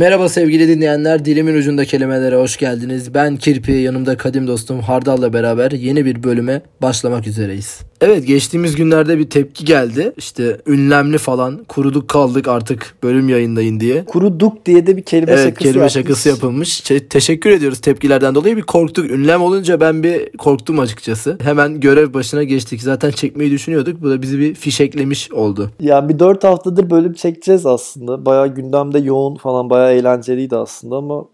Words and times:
Merhaba 0.00 0.28
sevgili 0.28 0.68
dinleyenler, 0.68 1.24
dilimin 1.24 1.54
ucunda 1.54 1.84
kelimelere 1.84 2.36
hoş 2.36 2.56
geldiniz. 2.56 3.14
Ben 3.14 3.36
Kirpi, 3.36 3.72
yanımda 3.72 4.16
kadim 4.16 4.46
dostum 4.46 4.80
Hardal'la 4.80 5.32
beraber 5.32 5.70
yeni 5.70 6.04
bir 6.04 6.22
bölüme 6.22 6.62
başlamak 6.82 7.26
üzereyiz. 7.26 7.80
Evet 8.00 8.26
geçtiğimiz 8.26 8.76
günlerde 8.76 9.18
bir 9.18 9.30
tepki 9.30 9.64
geldi. 9.64 10.12
İşte 10.16 10.56
ünlemli 10.66 11.18
falan 11.18 11.64
kuruduk 11.68 12.08
kaldık 12.08 12.48
artık 12.48 12.94
bölüm 13.02 13.28
yayındayın 13.28 13.80
diye. 13.80 14.04
Kuruduk 14.04 14.66
diye 14.66 14.86
de 14.86 14.96
bir 14.96 15.02
kelime 15.02 15.32
Evet 15.32 15.44
şakası 15.44 15.64
kelime 15.64 15.78
yapmış. 15.78 15.92
şakası 15.92 16.28
yapılmış. 16.28 16.84
Şey, 16.84 17.06
teşekkür 17.06 17.50
ediyoruz 17.50 17.80
tepkilerden 17.80 18.34
dolayı 18.34 18.56
bir 18.56 18.62
korktuk. 18.62 19.10
Ünlem 19.10 19.42
olunca 19.42 19.80
ben 19.80 20.02
bir 20.02 20.36
korktum 20.36 20.78
açıkçası. 20.78 21.38
Hemen 21.42 21.80
görev 21.80 22.14
başına 22.14 22.42
geçtik. 22.42 22.82
Zaten 22.82 23.10
çekmeyi 23.10 23.50
düşünüyorduk. 23.50 24.02
Bu 24.02 24.10
da 24.10 24.22
bizi 24.22 24.38
bir 24.38 24.54
fişeklemiş 24.54 25.32
oldu. 25.32 25.70
Yani 25.80 26.08
bir 26.08 26.18
4 26.18 26.44
haftadır 26.44 26.90
bölüm 26.90 27.12
çekeceğiz 27.12 27.66
aslında. 27.66 28.26
Bayağı 28.26 28.54
gündemde 28.54 28.98
yoğun 28.98 29.36
falan 29.36 29.70
bayağı 29.70 29.89
eğlenceliydi 29.92 30.56
aslında 30.56 30.96
ama 30.96 31.24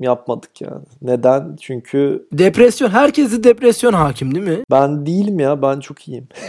yapmadık 0.00 0.60
yani. 0.60 0.84
Neden? 1.02 1.56
Çünkü 1.60 2.26
Depresyon. 2.32 2.88
Herkesi 2.90 3.44
depresyon 3.44 3.92
hakim 3.92 4.34
değil 4.34 4.46
mi? 4.48 4.64
ben 4.70 5.06
değilim 5.06 5.38
ya 5.40 5.62
ben 5.62 5.80
çok 5.80 6.08
iyiyim. 6.08 6.28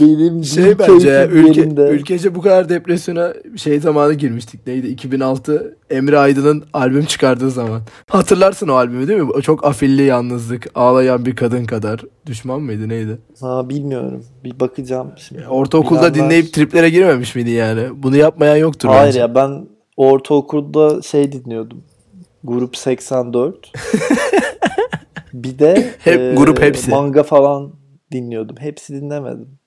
Benim 0.00 0.44
Şey 0.44 0.78
bence 0.78 1.10
ya, 1.10 1.26
ülke, 1.26 1.60
yerinde. 1.60 1.82
ülkece 1.88 2.34
bu 2.34 2.40
kadar 2.42 2.68
depresyona 2.68 3.32
şey 3.56 3.80
zamanı 3.80 4.14
girmiştik. 4.14 4.66
Neydi? 4.66 4.86
2006 4.86 5.76
Emre 5.90 6.18
Aydın'ın 6.18 6.64
albüm 6.72 7.04
çıkardığı 7.04 7.50
zaman. 7.50 7.80
Hatırlarsın 8.08 8.68
o 8.68 8.74
albümü 8.74 9.08
değil 9.08 9.20
mi? 9.20 9.42
Çok 9.42 9.66
afilli 9.66 10.02
yalnızlık. 10.02 10.66
Ağlayan 10.74 11.26
bir 11.26 11.36
kadın 11.36 11.64
kadar. 11.64 12.00
Düşman 12.26 12.60
mıydı 12.60 12.88
neydi? 12.88 13.18
Ha 13.40 13.68
bilmiyorum. 13.68 14.24
Bir 14.44 14.60
bakacağım 14.60 15.10
şimdi. 15.16 15.46
Ortaokulda 15.48 16.00
Bilenler- 16.08 16.14
dinleyip 16.14 16.52
triplere 16.52 16.90
girmemiş 16.90 17.34
miydi 17.34 17.50
yani? 17.50 17.82
Bunu 17.94 18.16
yapmayan 18.16 18.56
yoktur 18.56 18.88
Hayır 18.88 19.06
bence. 19.06 19.20
ya 19.20 19.34
ben 19.34 19.66
ortaokulda 19.96 21.02
şey 21.02 21.32
dinliyordum. 21.32 21.84
Grup 22.44 22.76
84. 22.76 23.72
bir 25.34 25.58
de 25.58 25.94
Hep 25.98 26.36
grup 26.36 26.62
hepsi. 26.62 26.90
manga 26.90 27.22
falan 27.22 27.72
dinliyordum. 28.12 28.56
Hepsi 28.58 28.94
dinlemedim. 28.94 29.58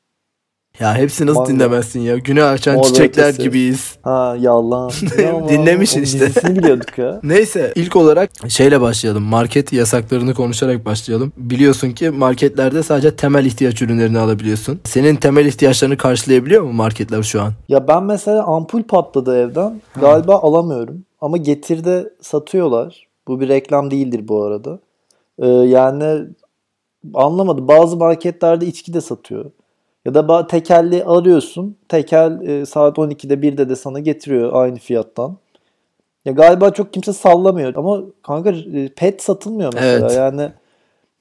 Ya 0.79 0.95
hepsi 0.95 1.25
nasıl 1.25 1.39
Manga. 1.39 1.53
dinlemezsin 1.53 1.99
ya? 1.99 2.17
Güne 2.17 2.43
açan 2.43 2.75
Mor 2.75 2.83
çiçekler 2.83 3.23
ötesi. 3.23 3.41
gibiyiz. 3.41 3.97
Ha 4.03 4.35
yalan. 4.39 4.91
Ama? 5.35 5.49
Dinlemişsin 5.49 6.03
işte. 6.03 6.31
Biliyorduk 6.55 6.97
ya. 6.97 7.19
Neyse 7.23 7.71
ilk 7.75 7.95
olarak 7.95 8.29
şeyle 8.47 8.81
başlayalım. 8.81 9.23
Market 9.23 9.73
yasaklarını 9.73 10.33
konuşarak 10.33 10.85
başlayalım. 10.85 11.33
Biliyorsun 11.37 11.91
ki 11.91 12.09
marketlerde 12.09 12.83
sadece 12.83 13.15
temel 13.15 13.45
ihtiyaç 13.45 13.81
ürünlerini 13.81 14.19
alabiliyorsun. 14.19 14.79
Senin 14.83 15.15
temel 15.15 15.45
ihtiyaçlarını 15.45 15.97
karşılayabiliyor 15.97 16.61
mu 16.63 16.73
marketler 16.73 17.23
şu 17.23 17.41
an? 17.41 17.53
Ya 17.69 17.87
ben 17.87 18.03
mesela 18.03 18.43
ampul 18.43 18.83
patladı 18.83 19.37
evden. 19.37 19.81
Galiba 20.01 20.35
alamıyorum. 20.35 21.03
Ama 21.21 21.37
getirde 21.37 22.09
satıyorlar. 22.21 23.07
Bu 23.27 23.39
bir 23.39 23.47
reklam 23.47 23.91
değildir 23.91 24.27
bu 24.27 24.43
arada. 24.43 24.79
Ee, 25.39 25.47
yani 25.47 26.25
anlamadım. 27.13 27.67
Bazı 27.67 27.97
marketlerde 27.97 28.65
içki 28.65 28.93
de 28.93 29.01
satıyor. 29.01 29.45
Ya 30.07 30.13
da 30.13 30.47
tekelli 30.47 31.03
arıyorsun. 31.03 31.77
Tekel 31.89 32.41
e, 32.41 32.65
saat 32.65 32.97
12'de 32.97 33.33
1'de 33.33 33.69
de 33.69 33.75
sana 33.75 33.99
getiriyor 33.99 34.53
aynı 34.53 34.77
fiyattan. 34.77 35.37
Ya 36.25 36.33
galiba 36.33 36.69
çok 36.69 36.93
kimse 36.93 37.13
sallamıyor. 37.13 37.75
Ama 37.75 38.01
kanka 38.21 38.49
e, 38.49 38.89
pet 38.95 39.23
satılmıyor 39.23 39.73
mesela. 39.73 40.07
Evet. 40.07 40.17
Yani 40.17 40.51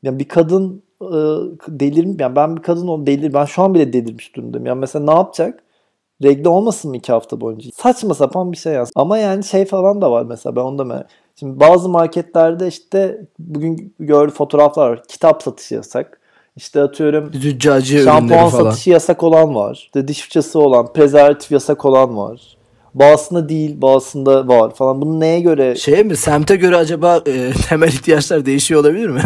ya 0.03 0.19
bir 0.19 0.29
kadın 0.29 0.83
e, 1.03 1.17
delir 1.69 2.21
yani 2.21 2.37
ben 2.37 2.57
bir 2.57 2.63
kadın 2.63 2.89
ol 2.89 3.07
delir 3.07 3.35
ben 3.35 3.45
şu 3.45 3.63
an 3.63 3.75
bile 3.75 3.93
delirmiş 3.93 4.37
durumdayım. 4.37 4.67
Yani 4.67 4.81
mesela 4.81 5.05
ne 5.05 5.19
yapacak? 5.19 5.63
Regle 6.23 6.49
olmasın 6.49 6.91
mı 6.91 6.97
iki 6.97 7.13
hafta 7.13 7.41
boyunca? 7.41 7.71
Saçma 7.75 8.15
sapan 8.15 8.53
bir 8.53 8.57
şey 8.57 8.73
yaz. 8.73 8.91
Ama 8.95 9.19
yani 9.19 9.45
şey 9.45 9.65
falan 9.65 10.01
da 10.01 10.11
var 10.11 10.23
mesela 10.23 10.57
ben 10.57 10.61
onu 10.61 10.79
da 10.79 10.85
merak 10.85 11.07
Şimdi 11.41 11.61
bazı 11.61 11.89
marketlerde 11.89 12.69
işte 12.69 13.27
bugün 13.39 13.95
gördüğüm 14.01 14.35
fotoğraflar 14.35 14.91
var. 14.91 15.03
Kitap 15.09 15.43
satışı 15.43 15.75
yasak. 15.75 16.16
İşte 16.57 16.83
atıyorum 16.83 17.31
Züccaciye 17.35 18.05
şampuan 18.05 18.49
falan. 18.49 18.65
satışı 18.65 18.91
yasak 18.91 19.23
olan 19.23 19.55
var. 19.55 19.75
İşte 19.75 20.09
diş 20.09 20.21
fırçası 20.21 20.59
olan, 20.61 20.93
prezervatif 20.93 21.53
yasak 21.53 21.85
olan 21.85 22.17
var. 22.17 22.57
Bazısında 22.95 23.49
değil, 23.49 23.83
bazısında 23.83 24.49
var 24.49 24.75
falan. 24.75 25.01
Bunu 25.01 25.21
neye 25.21 25.41
göre 25.41 25.77
Şey 25.77 26.05
mi 26.05 26.17
semte 26.17 26.57
göre 26.57 26.77
acaba 26.77 27.21
e, 27.27 27.53
temel 27.69 27.89
ihtiyaçlar 27.89 28.47
değişiyor 28.47 28.81
olabilir 28.81 29.09
mi? 29.09 29.21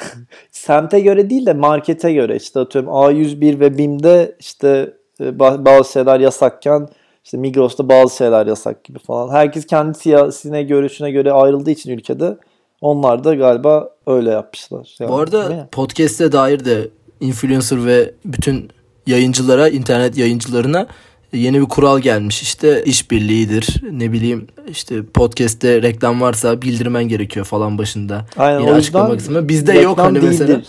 semte 0.50 1.00
göre 1.00 1.30
değil 1.30 1.46
de 1.46 1.52
markete 1.52 2.12
göre 2.12 2.36
işte 2.36 2.60
atıyorum 2.60 2.90
A101 2.90 3.60
ve 3.60 3.78
BİM'de 3.78 4.36
işte 4.40 4.92
e, 5.20 5.24
ba- 5.24 5.64
bazı 5.64 5.92
şeyler 5.92 6.20
yasakken 6.20 6.88
işte 7.24 7.36
Migros'ta 7.38 7.88
bazı 7.88 8.16
şeyler 8.16 8.46
yasak 8.46 8.84
gibi 8.84 8.98
falan. 8.98 9.34
Herkes 9.34 9.66
kendi 9.66 9.98
siyasine 9.98 10.62
görüşüne 10.62 11.10
göre 11.10 11.32
ayrıldığı 11.32 11.70
için 11.70 11.90
ülkede 11.92 12.36
onlar 12.82 13.24
da 13.24 13.34
galiba 13.34 13.88
öyle 14.06 14.30
yapmışlar. 14.30 14.96
Yani, 15.00 15.08
Bu 15.08 15.18
arada 15.18 15.68
podcast'e 15.72 16.32
dair 16.32 16.64
de 16.64 16.88
influencer 17.20 17.86
ve 17.86 18.14
bütün 18.24 18.70
yayıncılara, 19.06 19.68
internet 19.68 20.16
yayıncılarına 20.16 20.86
yeni 21.32 21.60
bir 21.60 21.66
kural 21.66 21.98
gelmiş. 21.98 22.42
İşte 22.42 22.84
işbirliğidir. 22.84 23.82
Ne 23.90 24.12
bileyim 24.12 24.46
işte 24.68 25.02
podcast'te 25.14 25.82
reklam 25.82 26.20
varsa 26.20 26.62
bildirmen 26.62 27.04
gerekiyor 27.04 27.46
falan 27.46 27.78
başında. 27.78 28.26
Aynen, 28.36 28.60
Yine 28.60 28.72
o 28.72 28.74
açıklama 28.74 29.04
yüzden 29.04 29.18
kısmı. 29.18 29.48
Bizde 29.48 29.72
yok 29.72 29.98
hani 29.98 30.20
mesela. 30.20 30.62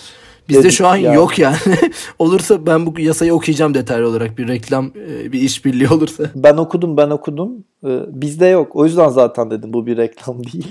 Bizde 0.49 0.71
şu 0.71 0.87
an 0.87 0.95
yani. 0.95 1.15
yok 1.15 1.39
yani. 1.39 1.57
olursa 2.19 2.65
ben 2.65 2.85
bu 2.85 2.99
yasayı 2.99 3.33
okuyacağım 3.33 3.73
detaylı 3.73 4.07
olarak. 4.07 4.37
Bir 4.37 4.47
reklam, 4.47 4.85
e, 4.85 5.31
bir 5.31 5.41
işbirliği 5.41 5.89
olursa. 5.89 6.23
Ben 6.35 6.57
okudum 6.57 6.97
ben 6.97 7.09
okudum. 7.09 7.51
Ee, 7.85 7.99
bizde 8.07 8.45
yok. 8.45 8.75
O 8.75 8.85
yüzden 8.85 9.09
zaten 9.09 9.51
dedim 9.51 9.73
bu 9.73 9.85
bir 9.85 9.97
reklam 9.97 10.43
değil. 10.43 10.67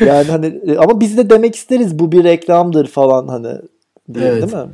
yani 0.06 0.30
hani 0.30 0.46
e, 0.46 0.76
ama 0.76 1.00
biz 1.00 1.18
de 1.18 1.30
demek 1.30 1.56
isteriz 1.56 1.98
bu 1.98 2.12
bir 2.12 2.24
reklamdır 2.24 2.86
falan 2.86 3.28
hani 3.28 3.58
diye, 4.14 4.24
Evet. 4.24 4.42
değil 4.42 4.64
mi? 4.64 4.70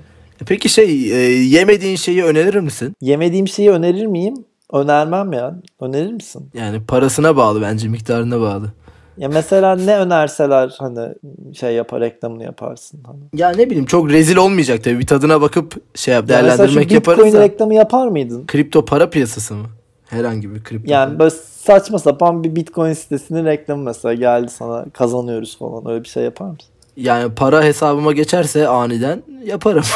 Peki 0.46 0.68
şey 0.68 1.12
e, 1.12 1.16
yemediğin 1.42 1.96
şeyi 1.96 2.24
önerir 2.24 2.60
misin? 2.60 2.96
Yemediğim 3.00 3.48
şeyi 3.48 3.70
önerir 3.70 4.06
miyim? 4.06 4.34
Önermem 4.72 5.32
ya. 5.32 5.56
Önerir 5.80 6.12
misin? 6.12 6.50
Yani 6.54 6.80
parasına 6.88 7.36
bağlı 7.36 7.62
bence 7.62 7.88
miktarına 7.88 8.40
bağlı. 8.40 8.72
Ya 9.18 9.28
mesela 9.28 9.76
ne 9.76 9.96
önerseler 9.96 10.76
hani 10.78 11.14
şey 11.54 11.74
yapar 11.74 12.00
reklamını 12.00 12.42
yaparsın 12.42 13.00
hani. 13.06 13.40
Ya 13.40 13.50
ne 13.50 13.66
bileyim 13.66 13.86
çok 13.86 14.10
rezil 14.10 14.36
olmayacak 14.36 14.84
tabii. 14.84 14.98
Bir 14.98 15.06
tadına 15.06 15.40
bakıp 15.40 15.96
şey 15.96 16.14
yap 16.14 16.22
Ya 16.22 16.28
değerlendirmek 16.28 16.92
yaparız 16.92 17.18
Bitcoin 17.18 17.32
da. 17.32 17.44
reklamı 17.44 17.74
yapar 17.74 18.08
mıydın? 18.08 18.46
Kripto 18.46 18.84
para 18.84 19.10
piyasası 19.10 19.54
mı? 19.54 19.66
Herhangi 20.08 20.54
bir 20.54 20.64
kripto. 20.64 20.92
Yani 20.92 21.08
para. 21.08 21.18
böyle 21.18 21.30
saçma 21.56 21.98
sapan 21.98 22.44
bir 22.44 22.56
Bitcoin 22.56 22.92
sitesinin 22.92 23.44
reklamı 23.44 23.82
mesela 23.82 24.14
geldi 24.14 24.50
sana 24.50 24.84
kazanıyoruz 24.92 25.58
falan 25.58 25.90
öyle 25.90 26.04
bir 26.04 26.08
şey 26.08 26.24
yapar 26.24 26.46
mısın? 26.46 26.68
Yani 26.96 27.34
para 27.34 27.62
hesabıma 27.64 28.12
geçerse 28.12 28.68
aniden 28.68 29.22
yaparım. 29.44 29.84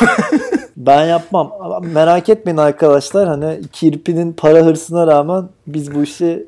Ben 0.77 1.07
yapmam. 1.07 1.53
Ama 1.61 1.81
merak 1.81 2.29
etmeyin 2.29 2.57
arkadaşlar 2.57 3.29
hani 3.29 3.61
kirpinin 3.73 4.33
para 4.33 4.59
hırsına 4.59 5.07
rağmen 5.07 5.49
biz 5.67 5.95
bu 5.95 6.03
işi 6.03 6.47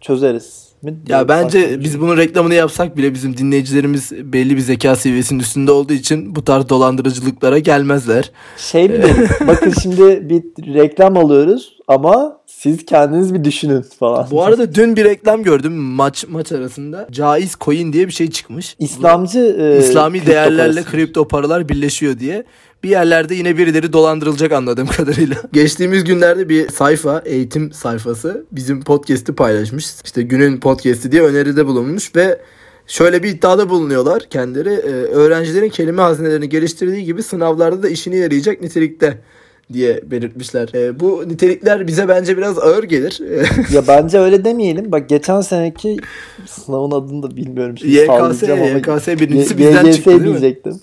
çözeriz. 0.00 0.71
Mi? 0.82 0.94
ya 1.08 1.28
bence 1.28 1.80
biz 1.80 1.92
şey. 1.92 2.00
bunun 2.00 2.16
reklamını 2.16 2.54
yapsak 2.54 2.96
bile 2.96 3.14
bizim 3.14 3.36
dinleyicilerimiz 3.36 4.12
belli 4.12 4.56
bir 4.56 4.60
zeka 4.60 4.96
seviyesinin 4.96 5.40
üstünde 5.40 5.72
olduğu 5.72 5.92
için 5.92 6.34
bu 6.34 6.44
tarz 6.44 6.68
dolandırıcılıklara 6.68 7.58
gelmezler. 7.58 8.30
şey 8.56 8.88
mi? 8.88 9.04
Bakın 9.46 9.72
şimdi 9.82 10.28
bir 10.28 10.74
reklam 10.74 11.16
alıyoruz 11.16 11.76
ama 11.88 12.40
siz 12.46 12.86
kendiniz 12.86 13.34
bir 13.34 13.44
düşünün 13.44 13.82
falan. 13.82 14.26
Bu 14.30 14.42
arada 14.42 14.74
dün 14.74 14.96
bir 14.96 15.04
reklam 15.04 15.42
gördüm 15.42 15.72
maç 15.72 16.24
maç 16.28 16.52
arasında. 16.52 17.08
Caiz 17.10 17.54
coin 17.60 17.92
diye 17.92 18.06
bir 18.06 18.12
şey 18.12 18.30
çıkmış. 18.30 18.76
İslamcı 18.78 19.56
e, 19.60 19.78
İslami 19.78 20.18
kripto 20.18 20.32
değerlerle 20.32 20.74
parası. 20.74 20.90
kripto 20.90 21.28
paralar 21.28 21.68
birleşiyor 21.68 22.18
diye 22.18 22.44
bir 22.82 22.90
yerlerde 22.90 23.34
yine 23.34 23.58
birileri 23.58 23.92
dolandırılacak 23.92 24.52
anladığım 24.52 24.86
kadarıyla. 24.86 25.36
Geçtiğimiz 25.52 26.04
günlerde 26.04 26.48
bir 26.48 26.68
sayfa, 26.68 27.22
eğitim 27.24 27.72
sayfası 27.72 28.46
bizim 28.52 28.84
podcast'i 28.84 29.34
paylaşmış. 29.34 29.86
İşte 30.04 30.22
günün 30.22 30.60
podcast'i 30.60 31.12
diye 31.12 31.22
öneride 31.22 31.66
bulunmuş 31.66 32.16
ve 32.16 32.40
şöyle 32.86 33.22
bir 33.22 33.28
iddiada 33.28 33.70
bulunuyorlar 33.70 34.22
kendileri. 34.30 34.72
e, 34.72 34.90
öğrencilerin 34.90 35.68
kelime 35.68 36.02
hazinelerini 36.02 36.48
geliştirdiği 36.48 37.04
gibi 37.04 37.22
sınavlarda 37.22 37.82
da 37.82 37.88
işine 37.88 38.16
yarayacak 38.16 38.60
nitelikte 38.60 39.18
diye 39.72 40.00
belirtmişler. 40.10 40.68
E, 40.74 41.00
bu 41.00 41.24
nitelikler 41.28 41.86
bize 41.86 42.08
bence 42.08 42.36
biraz 42.36 42.58
ağır 42.58 42.84
gelir. 42.84 43.20
Ya 43.72 43.82
bence 43.88 44.18
öyle 44.18 44.44
demeyelim. 44.44 44.92
Bak 44.92 45.08
geçen 45.08 45.40
seneki 45.40 45.96
sınavın 46.46 46.90
adını 46.90 47.22
da 47.22 47.36
bilmiyorum. 47.36 47.78
Şimdi 47.78 47.92
YKS, 47.94 48.42
YKS 48.42 49.08
birincisi 49.08 49.58
bizden 49.58 49.84
YGS 49.86 49.96
çıktı 49.96 50.24
diyecektim. 50.24 50.80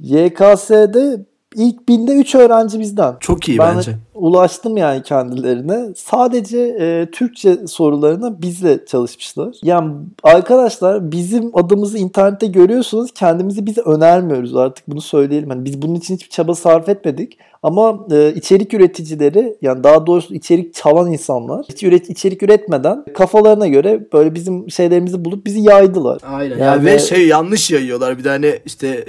YKS'de 0.00 1.24
ilk 1.54 1.88
binde 1.88 2.12
3 2.12 2.34
öğrenci 2.34 2.80
bizden. 2.80 3.16
Çok 3.20 3.48
iyi 3.48 3.58
ben 3.58 3.76
bence. 3.76 3.92
ulaştım 4.14 4.76
yani 4.76 5.02
kendilerine. 5.02 5.94
Sadece 5.96 6.58
e, 6.58 7.10
Türkçe 7.12 7.66
sorularına 7.66 8.42
bizle 8.42 8.84
çalışmışlar. 8.86 9.54
Yani 9.62 9.94
arkadaşlar 10.22 11.12
bizim 11.12 11.56
adımızı 11.56 11.98
internette 11.98 12.46
görüyorsunuz. 12.46 13.10
Kendimizi 13.14 13.66
biz 13.66 13.78
önermiyoruz 13.78 14.56
artık 14.56 14.88
bunu 14.88 15.00
söyleyelim. 15.00 15.50
Hani 15.50 15.64
biz 15.64 15.82
bunun 15.82 15.94
için 15.94 16.14
hiçbir 16.14 16.30
çaba 16.30 16.54
sarf 16.54 16.88
etmedik. 16.88 17.38
Ama 17.62 18.06
e, 18.12 18.32
içerik 18.34 18.74
üreticileri 18.74 19.56
yani 19.62 19.84
daha 19.84 20.06
doğrusu 20.06 20.34
içerik 20.34 20.74
çalan 20.74 21.12
insanlar 21.12 21.66
hiç 21.68 21.82
üret, 21.82 22.10
içerik 22.10 22.42
üretmeden 22.42 23.04
kafalarına 23.14 23.66
göre 23.68 24.06
böyle 24.12 24.34
bizim 24.34 24.70
şeylerimizi 24.70 25.24
bulup 25.24 25.46
bizi 25.46 25.60
yaydılar. 25.60 26.20
Aynen. 26.26 26.50
Yani- 26.50 26.60
Yani 26.62 26.84
ve 26.84 26.98
şey 26.98 27.26
yanlış 27.26 27.70
yayıyorlar. 27.70 28.18
Bir 28.18 28.24
de 28.24 28.28
hani 28.28 28.58
işte 28.66 29.04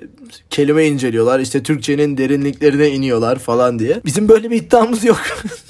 kelime 0.49 0.85
inceliyorlar. 0.85 1.39
İşte 1.39 1.63
Türkçenin 1.63 2.17
derinliklerine 2.17 2.89
iniyorlar 2.89 3.35
falan 3.39 3.79
diye. 3.79 4.01
Bizim 4.05 4.29
böyle 4.29 4.49
bir 4.51 4.55
iddiamız 4.55 5.03
yok. 5.03 5.17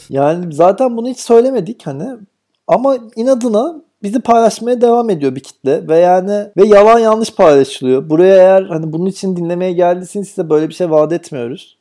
Yani 0.10 0.54
zaten 0.54 0.98
bunu 0.98 1.08
hiç 1.10 1.20
söylemedik 1.20 1.88
hani 1.88 2.04
ama 2.68 2.98
inadına 3.16 3.82
bizi 4.04 4.20
paylaşmaya 4.20 4.82
devam 4.82 5.10
ediyor 5.10 5.36
bir 5.36 5.40
kitle 5.40 5.88
ve 5.88 5.98
yani 5.98 6.46
ve 6.58 6.66
yalan 6.68 7.00
yanlış 7.00 7.36
paylaşılıyor. 7.36 8.10
Buraya 8.10 8.36
eğer 8.36 8.64
hani 8.64 8.94
bunun 8.94 9.06
için 9.06 9.36
dinlemeye 9.36 9.72
geldiyseniz 9.72 10.28
size 10.28 10.50
böyle 10.50 10.70
bir 10.70 10.74
şey 10.74 10.90
vaat 10.92 11.14
etmiyoruz. 11.14 11.78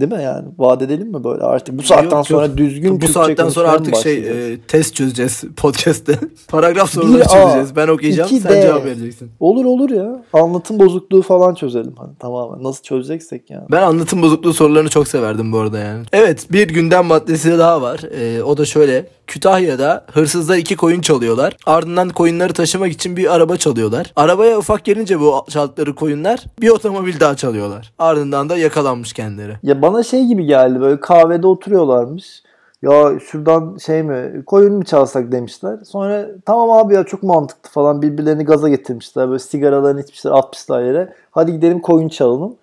Değil 0.00 0.12
mi 0.12 0.22
yani? 0.22 0.48
Vaat 0.58 0.82
edelim 0.82 1.08
mi 1.08 1.24
böyle 1.24 1.42
artık? 1.42 1.78
Bu 1.78 1.82
saatten 1.82 2.04
Yok, 2.04 2.12
yok. 2.12 2.26
sonra 2.26 2.56
düzgün 2.58 3.00
Bu 3.00 3.08
saatten 3.08 3.48
sonra 3.48 3.68
artık 3.70 3.96
şey 3.96 4.16
e, 4.52 4.58
test 4.60 4.94
çözeceğiz 4.94 5.44
podcast'te. 5.56 6.18
Paragraf 6.48 6.90
soruları 6.90 7.24
A, 7.24 7.28
çözeceğiz. 7.28 7.76
Ben 7.76 7.88
okuyacağım, 7.88 8.30
sen 8.30 8.52
D. 8.52 8.62
cevap 8.62 8.84
vereceksin. 8.84 9.30
Olur 9.40 9.64
olur 9.64 9.90
ya. 9.90 10.24
Anlatım 10.32 10.78
bozukluğu 10.78 11.22
falan 11.22 11.54
çözelim 11.54 11.94
hani 11.98 12.16
tamamen. 12.18 12.62
Nasıl 12.64 12.82
çözeceksek 12.82 13.50
yani. 13.50 13.64
Ben 13.70 13.82
anlatım 13.82 14.22
bozukluğu 14.22 14.54
sorularını 14.54 14.88
çok 14.88 15.08
severdim 15.08 15.52
bu 15.52 15.58
arada 15.58 15.78
yani. 15.78 16.04
Evet 16.12 16.52
bir 16.52 16.68
gündem 16.68 17.04
maddesi 17.04 17.58
daha 17.58 17.82
var. 17.82 18.00
Ee, 18.20 18.42
o 18.42 18.56
da 18.56 18.64
şöyle. 18.64 19.06
Kütahya'da 19.26 20.04
hırsızlar 20.12 20.56
iki 20.56 20.76
koyun 20.76 21.00
çalıyorlar. 21.00 21.56
Ardından 21.66 22.08
koyunları 22.08 22.52
taşımak 22.52 22.92
için 22.92 23.16
bir 23.16 23.34
araba 23.34 23.56
çalıyorlar. 23.56 24.12
Arabaya 24.16 24.58
ufak 24.58 24.84
gelince 24.84 25.20
bu 25.20 25.44
çaldıkları 25.50 25.94
koyunlar 25.94 26.44
bir 26.60 26.68
otomobil 26.68 27.20
daha 27.20 27.36
çalıyorlar. 27.36 27.92
Ardından 27.98 28.48
da 28.48 28.56
yakalanmış 28.56 29.12
kendileri. 29.12 29.52
Ya 29.62 29.82
bana 29.82 30.02
şey 30.02 30.26
gibi 30.26 30.46
geldi 30.46 30.80
böyle 30.80 31.00
kahvede 31.00 31.46
oturuyorlarmış. 31.46 32.42
Ya 32.82 33.12
şuradan 33.30 33.76
şey 33.86 34.02
mi 34.02 34.44
koyun 34.46 34.74
mu 34.74 34.84
çalsak 34.84 35.32
demişler. 35.32 35.78
Sonra 35.84 36.26
tamam 36.46 36.70
abi 36.70 36.94
ya 36.94 37.04
çok 37.04 37.22
mantıklı 37.22 37.70
falan 37.70 38.02
birbirlerini 38.02 38.44
gaza 38.44 38.68
getirmişler. 38.68 39.28
Böyle 39.28 39.38
sigaralarını 39.38 40.00
içmişler 40.00 40.30
atmışlar 40.30 40.82
yere. 40.82 41.12
Hadi 41.30 41.52
gidelim 41.52 41.80
koyun 41.80 42.08
çalalım. 42.08 42.56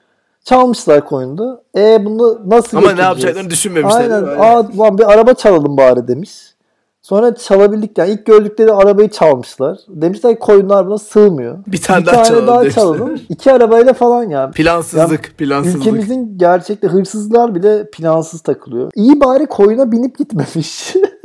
Çalmışlar 0.43 1.05
koyunu. 1.05 1.61
E 1.77 2.05
bunu 2.05 2.41
nasıl 2.45 2.77
Ama 2.77 2.91
ne 2.91 3.01
yapacaklarını 3.01 3.49
düşünmemişler. 3.49 4.01
Aynen. 4.01 4.23
Aa, 4.23 4.59
ulan 4.59 4.97
bir 4.97 5.11
araba 5.11 5.33
çalalım 5.33 5.77
bari 5.77 6.07
demiş. 6.07 6.52
Sonra 7.03 7.35
çalabildik 7.35 7.97
yani 7.97 8.11
ilk 8.11 8.25
gördükleri 8.25 8.73
arabayı 8.73 9.09
çalmışlar. 9.09 9.77
Demişler 9.87 10.33
ki 10.33 10.39
koyunlar 10.39 10.87
buna 10.87 10.97
sığmıyor. 10.97 11.57
Bir 11.67 11.81
tane 11.81 12.01
bir 12.01 12.05
daha 12.05 12.15
tane 12.15 12.27
çalalım 12.27 12.47
daha 12.47 12.61
demişler. 12.61 12.81
çalalım. 12.81 13.19
İki 13.29 13.51
arabayla 13.51 13.93
falan 13.93 14.29
yani. 14.29 14.51
Plansızlık, 14.51 15.33
plansızlık. 15.37 15.79
Ülkemizin 15.79 16.37
gerçekte 16.37 16.87
hırsızlar 16.87 17.55
bile 17.55 17.89
plansız 17.89 18.41
takılıyor. 18.41 18.91
İyi 18.95 19.21
bari 19.21 19.45
koyuna 19.45 19.91
binip 19.91 20.17
gitmemiş. 20.17 20.95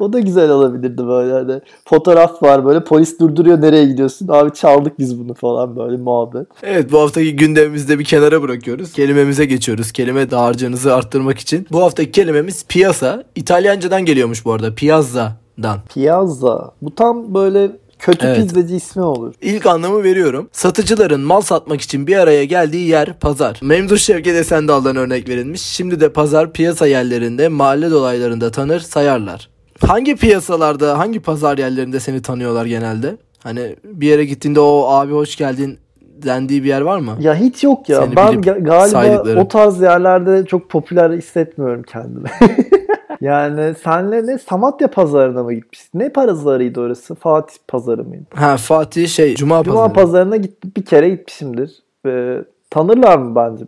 o 0.00 0.12
da 0.12 0.20
güzel 0.20 0.50
olabilirdi 0.50 1.06
böyle 1.06 1.32
hani. 1.32 1.60
Fotoğraf 1.84 2.42
var 2.42 2.64
böyle 2.64 2.84
polis 2.84 3.20
durduruyor 3.20 3.60
nereye 3.60 3.84
gidiyorsun? 3.86 4.28
Abi 4.28 4.52
çaldık 4.54 4.98
biz 4.98 5.18
bunu 5.18 5.34
falan 5.34 5.76
böyle 5.76 5.96
muhabbet. 5.96 6.46
Evet 6.62 6.92
bu 6.92 7.00
haftaki 7.00 7.36
gündemimizi 7.36 7.88
de 7.88 7.98
bir 7.98 8.04
kenara 8.04 8.42
bırakıyoruz. 8.42 8.92
Kelimemize 8.92 9.44
geçiyoruz. 9.44 9.92
Kelime 9.92 10.30
dağarcığınızı 10.30 10.94
arttırmak 10.94 11.38
için. 11.38 11.66
Bu 11.72 11.82
haftaki 11.82 12.10
kelimemiz 12.10 12.64
piyasa. 12.68 13.24
İtalyancadan 13.34 14.04
geliyormuş 14.04 14.44
bu 14.44 14.52
arada. 14.52 14.74
Piazza'dan. 14.74 15.78
Piazza. 15.94 16.70
Bu 16.82 16.94
tam 16.94 17.34
böyle 17.34 17.70
kötü 17.98 18.26
Evet. 18.26 18.36
pizzacı 18.36 18.74
ismi 18.74 19.02
olur. 19.02 19.34
İlk 19.42 19.66
anlamı 19.66 20.02
veriyorum. 20.02 20.48
Satıcıların 20.52 21.20
mal 21.20 21.40
satmak 21.40 21.80
için 21.80 22.06
bir 22.06 22.16
araya 22.16 22.44
geldiği 22.44 22.88
yer 22.88 23.18
pazar. 23.18 23.60
Memduh 23.62 23.96
Şevket 23.98 24.36
Esendal'dan 24.36 24.96
örnek 24.96 25.28
verilmiş. 25.28 25.60
Şimdi 25.62 26.00
de 26.00 26.08
pazar 26.12 26.52
piyasa 26.52 26.86
yerlerinde, 26.86 27.48
mahalle 27.48 27.90
dolaylarında 27.90 28.50
tanır, 28.50 28.80
sayarlar. 28.80 29.51
Hangi 29.86 30.16
piyasalarda, 30.16 30.98
hangi 30.98 31.20
pazar 31.20 31.58
yerlerinde 31.58 32.00
seni 32.00 32.22
tanıyorlar 32.22 32.66
genelde? 32.66 33.16
Hani 33.42 33.76
bir 33.84 34.06
yere 34.06 34.24
gittiğinde 34.24 34.60
o 34.60 34.86
abi 34.88 35.12
hoş 35.12 35.36
geldin 35.36 35.78
dendiği 36.00 36.62
bir 36.62 36.68
yer 36.68 36.80
var 36.80 36.98
mı? 36.98 37.16
Ya 37.20 37.34
hiç 37.34 37.64
yok 37.64 37.88
ya. 37.88 38.02
Seni 38.02 38.16
ben 38.16 38.42
galiba 38.42 38.88
saydıkları. 38.88 39.40
o 39.40 39.48
tarz 39.48 39.80
yerlerde 39.80 40.46
çok 40.46 40.70
popüler 40.70 41.10
hissetmiyorum 41.10 41.82
kendimi. 41.82 42.28
yani 43.20 43.74
senle 43.84 44.26
ne 44.26 44.38
Samatya 44.38 44.88
pazarına 44.88 45.42
mı 45.42 45.52
gitmişsin? 45.52 45.98
Ne 45.98 46.08
pazarıydı 46.08 46.80
orası? 46.80 47.14
Fatih 47.14 47.56
pazarı 47.68 48.04
mıydı? 48.04 48.24
Ha 48.34 48.56
Fatih 48.56 49.08
şey 49.08 49.34
Cuma, 49.34 49.62
Cuma 49.64 49.76
pazarı. 49.76 49.92
pazarına 49.92 50.36
git 50.36 50.76
bir 50.76 50.84
kere 50.84 51.08
gitmişimdir. 51.08 51.82
Ve 52.06 52.44
tanırlar 52.70 53.18
mı 53.18 53.34
bence? 53.36 53.64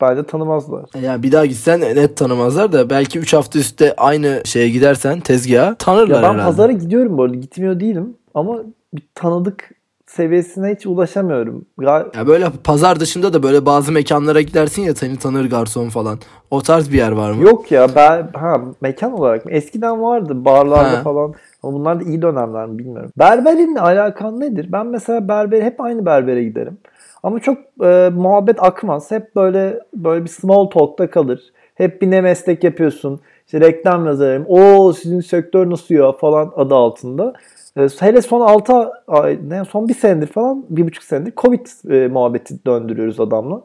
Bence 0.00 0.22
tanımazlar. 0.22 0.84
Ya 1.02 1.22
bir 1.22 1.32
daha 1.32 1.46
gitsen 1.46 1.80
net 1.80 2.16
tanımazlar 2.16 2.72
da 2.72 2.90
belki 2.90 3.18
3 3.18 3.34
hafta 3.34 3.58
üstte 3.58 3.94
aynı 3.96 4.42
şeye 4.44 4.68
gidersen 4.68 5.20
tezgaha 5.20 5.74
tanırlar 5.74 6.16
Ya 6.16 6.22
ben 6.22 6.28
herhalde. 6.34 6.42
pazara 6.46 6.72
gidiyorum 6.72 7.18
bu 7.18 7.22
arada. 7.22 7.34
Gitmiyor 7.34 7.80
değilim. 7.80 8.14
Ama 8.34 8.58
bir 8.94 9.02
tanıdık 9.14 9.70
seviyesine 10.06 10.74
hiç 10.74 10.86
ulaşamıyorum. 10.86 11.64
Ya 12.14 12.26
böyle 12.26 12.46
pazar 12.64 13.00
dışında 13.00 13.32
da 13.32 13.42
böyle 13.42 13.66
bazı 13.66 13.92
mekanlara 13.92 14.40
gidersin 14.40 14.82
ya 14.82 14.94
seni 14.94 15.16
tanır 15.16 15.50
garson 15.50 15.88
falan. 15.88 16.18
O 16.50 16.60
tarz 16.62 16.92
bir 16.92 16.96
yer 16.98 17.12
var 17.12 17.30
mı? 17.32 17.42
Yok 17.42 17.72
ya 17.72 17.86
ben 17.96 18.28
ha 18.34 18.60
mekan 18.80 19.12
olarak 19.12 19.44
mı? 19.44 19.50
Eskiden 19.50 20.02
vardı 20.02 20.44
barlarda 20.44 20.98
Ha. 20.98 21.02
falan. 21.02 21.34
Ama 21.62 21.72
bunlar 21.72 22.00
da 22.00 22.04
iyi 22.04 22.22
dönemler 22.22 22.66
mi 22.66 22.78
bilmiyorum. 22.78 23.10
Berberimle 23.18 23.80
alakan 23.80 24.40
nedir? 24.40 24.72
Ben 24.72 24.86
mesela 24.86 25.28
berber 25.28 25.62
hep 25.62 25.80
aynı 25.80 26.06
berbere 26.06 26.44
giderim. 26.44 26.78
Ama 27.26 27.40
çok 27.40 27.58
e, 27.84 28.10
muhabbet 28.14 28.62
akmaz. 28.62 29.10
Hep 29.10 29.36
böyle 29.36 29.80
böyle 29.94 30.24
bir 30.24 30.30
small 30.30 30.64
talk'ta 30.64 31.10
kalır. 31.10 31.40
Hep 31.74 32.02
bir 32.02 32.10
ne 32.10 32.20
meslek 32.20 32.64
yapıyorsun. 32.64 33.20
İşte 33.46 33.60
reklam 33.60 34.06
yazarım. 34.06 34.44
O 34.48 34.92
sizin 34.92 35.20
sektör 35.20 35.70
nasıl 35.70 35.94
ya 35.94 36.12
falan 36.12 36.52
adı 36.56 36.74
altında. 36.74 37.32
E, 37.76 37.88
hele 38.00 38.22
son 38.22 38.40
6 38.40 38.90
ay, 39.08 39.38
ne 39.48 39.64
son 39.64 39.88
bir 39.88 39.94
senedir 39.94 40.26
falan, 40.26 40.64
bir 40.70 40.86
buçuk 40.86 41.04
senedir 41.04 41.32
Covid 41.36 41.66
e, 41.90 42.08
muhabbeti 42.08 42.64
döndürüyoruz 42.66 43.20
adamla. 43.20 43.62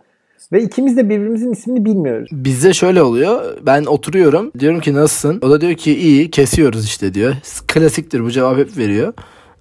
Ve 0.52 0.62
ikimiz 0.62 0.98
de 0.98 1.10
birbirimizin 1.10 1.52
ismini 1.52 1.86
bilmiyoruz. 1.86 2.30
Bizde 2.32 2.74
şöyle 2.74 3.04
oluyor. 3.04 3.58
Ben 3.66 3.86
oturuyorum. 3.86 4.52
Diyorum 4.60 4.80
ki 4.80 4.94
nasılsın? 4.94 5.40
O 5.42 5.50
da 5.50 5.62
diyor 5.62 5.74
ki 5.74 5.98
iyi 5.98 6.32
kesiyoruz 6.32 6.86
işte 6.86 7.14
diyor. 7.14 7.34
Klasiktir 7.68 8.24
bu 8.24 8.32
cevap 8.32 8.58
hep 8.58 8.78
veriyor. 8.78 9.14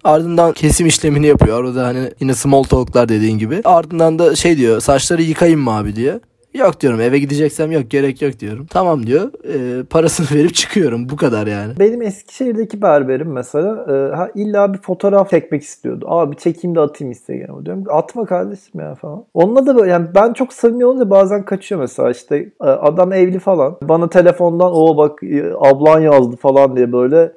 Ardından 0.04 0.52
kesim 0.52 0.86
işlemini 0.86 1.26
yapıyor. 1.26 1.60
Orada 1.64 1.86
hani 1.86 2.10
yine 2.20 2.34
small 2.34 2.62
talk'lar 2.62 3.08
dediğin 3.08 3.38
gibi. 3.38 3.60
Ardından 3.64 4.18
da 4.18 4.36
şey 4.36 4.56
diyor 4.56 4.80
saçları 4.80 5.22
yıkayayım 5.22 5.60
mı 5.60 5.70
abi 5.70 5.96
diyor. 5.96 6.20
Yok 6.54 6.80
diyorum 6.80 7.00
eve 7.00 7.18
gideceksem 7.18 7.72
yok 7.72 7.90
gerek 7.90 8.22
yok 8.22 8.40
diyorum. 8.40 8.66
Tamam 8.70 9.06
diyor. 9.06 9.30
Ee, 9.44 9.84
parasını 9.84 10.26
verip 10.38 10.54
çıkıyorum. 10.54 11.08
Bu 11.08 11.16
kadar 11.16 11.46
yani. 11.46 11.72
Benim 11.78 12.02
Eskişehir'deki 12.02 12.82
berberim 12.82 13.32
mesela 13.32 13.86
e, 13.88 14.16
ha, 14.16 14.28
illa 14.34 14.74
bir 14.74 14.78
fotoğraf 14.78 15.30
çekmek 15.30 15.62
istiyordu. 15.62 16.04
Abi 16.08 16.36
çekeyim 16.36 16.74
de 16.74 16.80
atayım 16.80 17.10
Instagram'a 17.10 17.66
diyorum. 17.66 17.84
Atma 17.88 18.24
kardeşim 18.24 18.80
ya 18.80 18.94
falan. 18.94 19.24
Onunla 19.34 19.66
da 19.66 19.76
böyle 19.76 19.90
yani 19.90 20.06
ben 20.14 20.32
çok 20.32 20.52
samimi 20.52 20.86
olunca 20.86 21.10
bazen 21.10 21.44
kaçıyor 21.44 21.80
mesela 21.80 22.10
işte 22.10 22.36
e, 22.36 22.64
adam 22.64 23.12
evli 23.12 23.38
falan. 23.38 23.76
Bana 23.82 24.08
telefondan 24.08 24.70
o 24.74 24.96
bak 24.96 25.22
e, 25.22 25.52
ablan 25.58 26.00
yazdı 26.00 26.36
falan 26.36 26.76
diye 26.76 26.92
böyle 26.92 27.32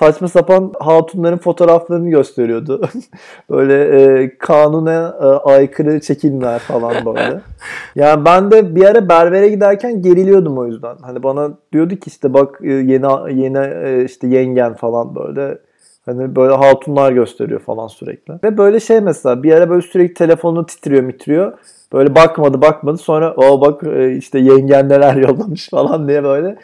saçma 0.00 0.28
sapan 0.28 0.72
hatunların 0.80 1.36
fotoğraflarını 1.36 2.10
gösteriyordu. 2.10 2.88
böyle 3.50 3.74
e, 3.84 4.38
kanuna 4.38 5.16
e, 5.20 5.24
aykırı 5.24 6.00
çekimler 6.00 6.58
falan 6.58 6.94
böyle. 7.06 7.40
Yani 7.94 8.24
ben 8.24 8.50
de 8.50 8.74
bir 8.74 8.84
ara 8.84 9.08
berbere 9.08 9.48
giderken 9.48 10.02
geriliyordum 10.02 10.58
o 10.58 10.66
yüzden. 10.66 10.96
Hani 11.02 11.22
bana 11.22 11.50
diyordu 11.72 11.96
ki 11.96 12.08
işte 12.08 12.34
bak 12.34 12.58
e, 12.62 12.72
yeni 12.72 13.40
yeni 13.42 13.58
e, 13.58 14.04
işte 14.04 14.26
yengen 14.26 14.74
falan 14.74 15.14
böyle 15.14 15.58
hani 16.06 16.36
böyle 16.36 16.54
hatunlar 16.54 17.12
gösteriyor 17.12 17.60
falan 17.60 17.86
sürekli. 17.86 18.34
Ve 18.44 18.58
böyle 18.58 18.80
şey 18.80 19.00
mesela 19.00 19.42
bir 19.42 19.52
ara 19.52 19.70
böyle 19.70 19.82
sürekli 19.82 20.14
telefonu 20.14 20.66
titriyor 20.66 21.02
mitriyor. 21.02 21.52
Böyle 21.92 22.14
bakmadı 22.14 22.62
bakmadı 22.62 22.98
sonra 22.98 23.34
o 23.36 23.60
bak 23.60 23.82
e, 23.82 24.16
işte 24.16 24.38
yengen 24.38 24.88
neler 24.88 25.14
yollamış 25.14 25.68
falan 25.70 26.08
diye 26.08 26.24
böyle 26.24 26.56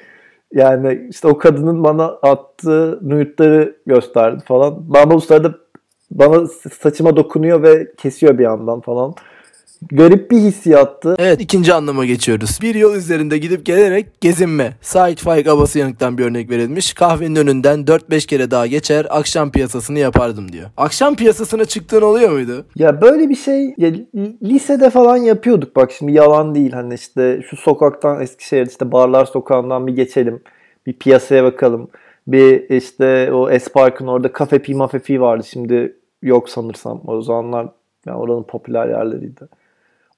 yani 0.57 1.07
işte 1.11 1.29
o 1.29 1.39
kadının 1.39 1.85
bana 1.85 2.05
attığı 2.05 2.99
nude'ları 3.03 3.77
gösterdi 3.87 4.45
falan. 4.45 4.95
Ben 4.95 5.11
bu 5.11 5.21
sırada 5.21 5.55
bana 6.11 6.47
saçıma 6.81 7.17
dokunuyor 7.17 7.63
ve 7.63 7.93
kesiyor 7.97 8.39
bir 8.39 8.45
yandan 8.45 8.81
falan. 8.81 9.15
Garip 9.93 10.31
bir 10.31 10.37
hissiyattı. 10.37 11.15
Evet 11.19 11.41
ikinci 11.41 11.75
anlama 11.75 12.05
geçiyoruz. 12.05 12.59
Bir 12.63 12.75
yol 12.75 12.95
üzerinde 12.97 13.39
gidip 13.39 13.67
gelerek 13.67 14.21
gezinme. 14.21 14.77
Sait 14.81 15.21
Faik 15.21 15.47
Abası 15.49 15.79
Yanık'tan 15.79 16.19
bir 16.19 16.25
örnek 16.25 16.51
verilmiş. 16.51 16.95
Kahvenin 16.95 17.37
önünden 17.37 17.85
4-5 17.85 18.27
kere 18.27 18.51
daha 18.51 18.67
geçer 18.67 19.07
akşam 19.11 19.53
piyasasını 19.53 19.99
yapardım 19.99 20.53
diyor. 20.53 20.71
Akşam 20.77 21.17
piyasasına 21.17 21.65
çıktığın 21.65 22.03
oluyor 22.03 22.31
muydu? 22.31 22.67
Ya 22.77 23.01
böyle 23.01 23.29
bir 23.29 23.35
şey 23.35 23.75
ya, 23.79 23.89
li- 23.89 24.37
lisede 24.43 24.91
falan 24.91 25.17
yapıyorduk 25.17 25.77
bak 25.77 25.93
şimdi 25.93 26.13
yalan 26.13 26.55
değil 26.55 26.73
hani 26.73 26.95
işte 26.95 27.43
şu 27.51 27.57
sokaktan 27.57 28.21
Eskişehir 28.23 28.67
işte 28.67 28.93
barlar 28.93 29.25
sokağından 29.25 29.87
bir 29.87 29.93
geçelim 29.97 30.41
bir 30.87 30.93
piyasaya 30.93 31.45
bakalım 31.45 31.89
bir 32.27 32.71
işte 32.77 33.33
o 33.33 33.51
Espark'ın 33.51 34.07
orada 34.07 34.33
kafe 34.33 34.59
pi 34.59 34.75
mafe 34.75 34.99
pi 34.99 35.21
vardı 35.21 35.45
şimdi 35.51 35.97
yok 36.23 36.49
sanırsam 36.49 37.01
o 37.07 37.23
zamanlar 37.23 37.69
yani 38.07 38.17
oranın 38.19 38.43
popüler 38.43 38.89
yerleriydi. 38.89 39.41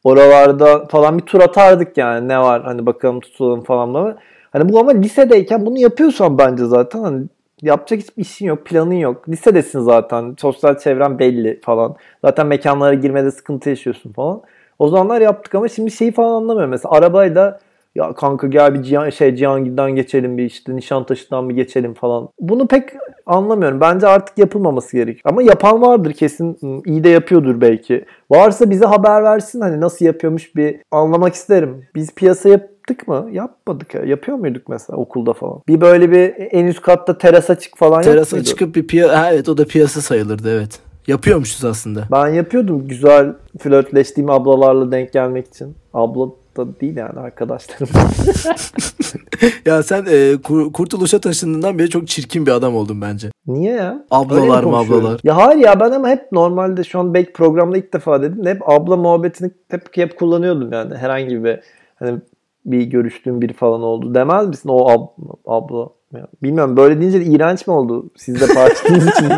Oralarda 0.04 0.86
falan 0.86 1.18
bir 1.18 1.22
tur 1.22 1.40
atardık 1.40 1.96
yani 1.98 2.28
ne 2.28 2.38
var 2.38 2.62
hani 2.62 2.86
bakalım 2.86 3.20
tutulalım 3.20 3.64
falan 3.64 3.94
da. 3.94 4.18
Hani 4.52 4.72
bu 4.72 4.78
ama 4.80 4.90
lisedeyken 4.90 5.66
bunu 5.66 5.78
yapıyorsan 5.78 6.38
bence 6.38 6.64
zaten 6.64 7.00
hani 7.00 7.26
yapacak 7.62 8.00
hiçbir 8.00 8.22
işin 8.22 8.46
yok, 8.46 8.66
planın 8.66 8.94
yok. 8.94 9.28
Lisedesin 9.28 9.80
zaten. 9.80 10.34
Sosyal 10.38 10.78
çevren 10.78 11.18
belli 11.18 11.60
falan. 11.64 11.96
Zaten 12.24 12.46
mekanlara 12.46 12.94
girmede 12.94 13.30
sıkıntı 13.30 13.70
yaşıyorsun 13.70 14.12
falan. 14.12 14.42
O 14.78 14.88
zamanlar 14.88 15.20
yaptık 15.20 15.54
ama 15.54 15.68
şimdi 15.68 15.90
şeyi 15.90 16.12
falan 16.12 16.34
anlamıyorum. 16.34 16.70
Mesela 16.70 16.94
arabayla 16.94 17.60
ya 17.98 18.12
kanka 18.12 18.46
gel 18.46 18.74
bir 18.74 18.82
Cihan, 18.82 19.10
şey 19.10 19.34
Cihangir'den 19.34 19.90
geçelim 19.90 20.38
bir 20.38 20.44
işte 20.44 20.76
Nişantaşı'ndan 20.76 21.48
bir 21.48 21.54
geçelim 21.54 21.94
falan. 21.94 22.28
Bunu 22.40 22.66
pek 22.66 22.88
anlamıyorum. 23.26 23.80
Bence 23.80 24.06
artık 24.06 24.38
yapılmaması 24.38 24.96
gerek. 24.96 25.20
Ama 25.24 25.42
yapan 25.42 25.82
vardır 25.82 26.12
kesin. 26.12 26.82
iyi 26.86 27.04
de 27.04 27.08
yapıyordur 27.08 27.60
belki. 27.60 28.04
Varsa 28.30 28.70
bize 28.70 28.84
haber 28.84 29.24
versin 29.24 29.60
hani 29.60 29.80
nasıl 29.80 30.04
yapıyormuş 30.04 30.56
bir 30.56 30.76
anlamak 30.90 31.34
isterim. 31.34 31.86
Biz 31.94 32.14
piyasa 32.14 32.48
yaptık 32.48 33.08
mı? 33.08 33.28
Yapmadık 33.32 33.94
ya. 33.94 34.04
Yapıyor 34.04 34.38
muyduk 34.38 34.68
mesela 34.68 34.96
okulda 34.96 35.32
falan? 35.32 35.60
Bir 35.68 35.80
böyle 35.80 36.10
bir 36.10 36.34
en 36.50 36.66
üst 36.66 36.80
katta 36.80 37.18
teras 37.18 37.50
açık 37.50 37.78
falan 37.78 38.02
Terasa 38.02 38.44
çıkıp 38.44 38.74
bir 38.74 38.86
piyasa 38.86 39.32
evet 39.32 39.48
o 39.48 39.58
da 39.58 39.64
piyasa 39.64 40.00
sayılırdı 40.00 40.56
evet. 40.56 40.80
Yapıyormuşuz 41.06 41.64
aslında. 41.64 42.04
Ben 42.12 42.28
yapıyordum 42.28 42.88
güzel 42.88 43.34
flörtleştiğim 43.58 44.30
ablalarla 44.30 44.92
denk 44.92 45.12
gelmek 45.12 45.48
için. 45.48 45.74
Abla 45.94 46.28
da 46.58 46.80
değil 46.80 46.96
yani 46.96 47.20
arkadaşlarım. 47.20 47.88
ya 49.66 49.82
sen 49.82 50.06
e, 50.10 50.36
kur, 50.42 50.72
kurtuluşa 50.72 51.18
taşındığından 51.20 51.78
beri 51.78 51.90
çok 51.90 52.08
çirkin 52.08 52.46
bir 52.46 52.50
adam 52.50 52.76
oldun 52.76 53.00
bence. 53.00 53.30
Niye 53.46 53.72
ya? 53.72 54.04
Ablalar 54.10 54.64
mı 54.64 54.76
ablalar? 54.76 55.20
Ya 55.24 55.36
hayır 55.36 55.60
ya 55.60 55.80
ben 55.80 55.90
ama 55.90 56.08
hep 56.08 56.32
normalde 56.32 56.84
şu 56.84 56.98
an 56.98 57.14
belki 57.14 57.32
programda 57.32 57.78
ilk 57.78 57.94
defa 57.94 58.22
dedim 58.22 58.44
de 58.44 58.50
hep 58.50 58.68
abla 58.70 58.96
muhabbetini 58.96 59.50
hep, 59.68 59.96
hep 59.96 60.18
kullanıyordum 60.18 60.72
yani. 60.72 60.96
Herhangi 60.96 61.44
bir 61.44 61.60
hani 61.98 62.18
bir 62.64 62.82
görüştüğüm 62.82 63.40
biri 63.40 63.52
falan 63.52 63.82
oldu. 63.82 64.14
Demez 64.14 64.48
misin 64.48 64.68
o 64.68 64.90
ab, 64.90 65.02
abla? 65.46 65.88
Ya, 66.14 66.26
bilmiyorum 66.42 66.76
böyle 66.76 67.00
deyince 67.00 67.20
de 67.20 67.24
iğrenç 67.24 67.66
mi 67.66 67.72
oldu 67.72 68.10
sizde 68.16 68.46
parçaladığınız 68.46 69.08
için? 69.18 69.30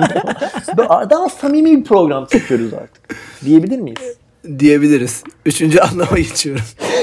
Daha 1.10 1.28
samimi 1.28 1.78
bir 1.78 1.84
program 1.84 2.26
çekiyoruz 2.26 2.74
artık. 2.74 3.16
Diyebilir 3.44 3.78
miyiz? 3.78 4.16
Diyebiliriz. 4.58 5.24
Üçüncü 5.46 5.80
anlama 5.80 6.16
geçiyorum. 6.16 6.62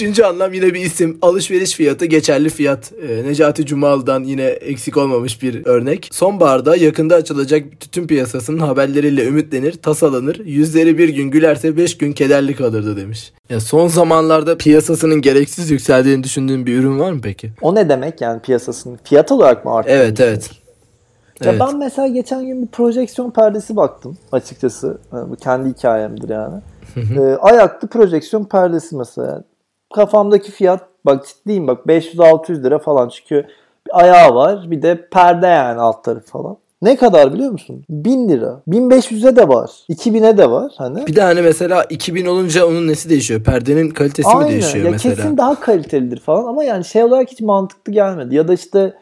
Üçüncü 0.00 0.22
anlam 0.22 0.52
yine 0.52 0.74
bir 0.74 0.80
isim. 0.80 1.18
Alışveriş 1.22 1.74
fiyatı 1.74 2.04
geçerli 2.04 2.48
fiyat. 2.48 2.92
Ee, 3.08 3.24
Necati 3.24 3.66
Cumalı'dan 3.66 4.24
yine 4.24 4.44
eksik 4.44 4.96
olmamış 4.96 5.42
bir 5.42 5.66
örnek. 5.66 6.08
Sonbaharda 6.12 6.76
yakında 6.76 7.14
açılacak 7.14 7.80
tütün 7.80 8.06
piyasasının 8.06 8.58
haberleriyle 8.58 9.24
ümitlenir, 9.24 9.72
tasalanır. 9.72 10.40
Yüzleri 10.44 10.98
bir 10.98 11.08
gün 11.08 11.30
gülerse 11.30 11.76
beş 11.76 11.98
gün 11.98 12.12
kederli 12.12 12.56
kalırdı 12.56 12.96
demiş. 12.96 13.32
Ya 13.50 13.60
son 13.60 13.88
zamanlarda 13.88 14.56
piyasasının 14.56 15.20
gereksiz 15.20 15.70
yükseldiğini 15.70 16.24
düşündüğün 16.24 16.66
bir 16.66 16.78
ürün 16.78 16.98
var 16.98 17.12
mı 17.12 17.20
peki? 17.22 17.50
O 17.62 17.74
ne 17.74 17.88
demek 17.88 18.20
yani 18.20 18.40
piyasasının? 18.40 18.98
Fiyat 19.04 19.32
olarak 19.32 19.64
mı 19.64 19.74
arttı? 19.74 19.90
Evet 19.90 20.20
evet. 20.20 20.50
Ya 21.44 21.50
evet. 21.50 21.60
ben 21.60 21.78
mesela 21.78 22.08
geçen 22.08 22.46
gün 22.46 22.62
bir 22.62 22.68
projeksiyon 22.68 23.30
perdesi 23.30 23.76
baktım 23.76 24.18
açıkçası. 24.32 24.98
bu 25.12 25.36
kendi 25.36 25.68
hikayemdir 25.68 26.28
yani. 26.28 26.60
e, 27.18 27.20
ayaklı 27.20 27.88
projeksiyon 27.88 28.44
perdesi 28.44 28.96
mesela. 28.96 29.42
Kafamdaki 29.94 30.52
fiyat 30.52 30.80
bak 31.06 31.26
ciddiyim 31.26 31.66
bak 31.66 31.86
500-600 31.86 32.62
lira 32.62 32.78
falan 32.78 33.08
çünkü 33.08 33.46
bir 33.86 34.00
ayağı 34.00 34.34
var 34.34 34.70
bir 34.70 34.82
de 34.82 35.08
perde 35.08 35.46
yani 35.46 35.80
alt 35.80 36.04
tarafı 36.04 36.26
falan. 36.26 36.56
Ne 36.82 36.96
kadar 36.96 37.34
biliyor 37.34 37.50
musun? 37.50 37.84
1000 37.90 38.28
lira. 38.28 38.62
1500'e 38.68 39.36
de 39.36 39.48
var. 39.48 39.70
2000'e 39.88 40.38
de 40.38 40.50
var. 40.50 40.72
Hani. 40.76 41.06
Bir 41.06 41.16
de 41.16 41.22
hani 41.22 41.42
mesela 41.42 41.84
2000 41.84 42.26
olunca 42.26 42.66
onun 42.66 42.88
nesi 42.88 43.10
değişiyor? 43.10 43.44
Perdenin 43.44 43.90
kalitesi 43.90 44.28
Aynen. 44.28 44.42
mi 44.44 44.52
değişiyor 44.52 44.84
ya 44.84 44.90
mesela? 44.90 45.14
Kesin 45.14 45.36
daha 45.36 45.60
kalitelidir 45.60 46.20
falan 46.20 46.44
ama 46.44 46.64
yani 46.64 46.84
şey 46.84 47.04
olarak 47.04 47.30
hiç 47.30 47.40
mantıklı 47.40 47.92
gelmedi. 47.92 48.34
Ya 48.34 48.48
da 48.48 48.52
işte 48.52 48.94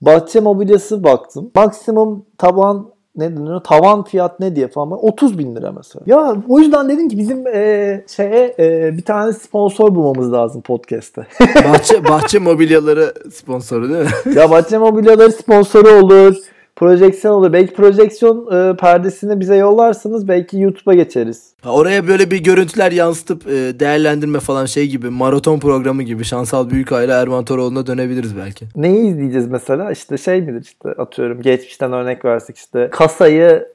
bahçe 0.00 0.40
mobilyası 0.40 1.04
baktım. 1.04 1.50
Maksimum 1.54 2.24
taban 2.38 2.90
ne 3.16 3.36
deniyor? 3.36 3.60
Tavan 3.60 4.04
fiyat 4.04 4.40
ne 4.40 4.56
diye 4.56 4.68
falan. 4.68 5.04
30 5.04 5.38
bin 5.38 5.56
lira 5.56 5.72
mesela. 5.72 6.02
Ya 6.06 6.36
o 6.48 6.58
yüzden 6.58 6.88
dedim 6.88 7.08
ki 7.08 7.18
bizim 7.18 7.46
e, 7.46 8.04
şeye 8.16 8.54
e, 8.58 8.96
bir 8.96 9.02
tane 9.02 9.32
sponsor 9.32 9.94
bulmamız 9.94 10.32
lazım 10.32 10.62
podcast'te. 10.62 11.26
bahçe 11.40 12.04
bahçe 12.04 12.38
mobilyaları 12.38 13.14
sponsoru 13.32 13.88
değil 13.88 14.04
mi? 14.04 14.34
ya 14.36 14.50
bahçe 14.50 14.78
mobilyaları 14.78 15.32
sponsoru 15.32 15.88
olur 15.88 16.36
projeksiyon 16.76 17.34
olur. 17.34 17.52
Belki 17.52 17.74
projeksiyon 17.74 18.46
e, 18.52 18.76
perdesini 18.76 19.40
bize 19.40 19.56
yollarsanız 19.56 20.28
belki 20.28 20.58
YouTube'a 20.58 20.94
geçeriz. 20.94 21.52
Ha, 21.62 21.72
oraya 21.72 22.08
böyle 22.08 22.30
bir 22.30 22.44
görüntüler 22.44 22.92
yansıtıp 22.92 23.46
e, 23.46 23.80
değerlendirme 23.80 24.40
falan 24.40 24.66
şey 24.66 24.86
gibi 24.86 25.10
maraton 25.10 25.58
programı 25.58 26.02
gibi 26.02 26.24
Şansal 26.24 26.70
Büyükay 26.70 27.04
ile 27.04 27.12
Erman 27.12 27.44
Toroğlu'na 27.44 27.86
dönebiliriz 27.86 28.36
belki. 28.36 28.66
Neyi 28.76 29.10
izleyeceğiz 29.10 29.46
mesela? 29.46 29.92
İşte 29.92 30.18
şey 30.18 30.40
midir 30.40 30.62
işte 30.62 30.88
atıyorum 30.88 31.42
geçmişten 31.42 31.92
örnek 31.92 32.24
versek 32.24 32.56
işte 32.56 32.88
kasayı 32.92 33.68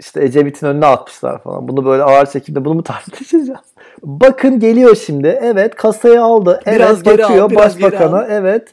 işte 0.00 0.24
Ecevit'in 0.24 0.66
önüne 0.66 0.86
atmışlar 0.86 1.42
falan. 1.42 1.68
Bunu 1.68 1.84
böyle 1.84 2.02
ağır 2.02 2.26
şekilde 2.26 2.64
bunu 2.64 2.74
mu 2.74 2.82
tartışacağız? 2.82 3.60
Bakın 4.02 4.60
geliyor 4.60 4.96
şimdi. 5.06 5.38
Evet 5.42 5.74
kasayı 5.74 6.22
aldı. 6.22 6.60
Biraz 6.66 6.96
evet 6.96 7.06
bakıyor 7.06 7.44
al, 7.44 7.50
biraz 7.50 7.80
başbakana. 7.82 8.26
Evet 8.30 8.68